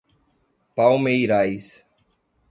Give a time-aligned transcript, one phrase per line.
[0.75, 1.85] Palmeirais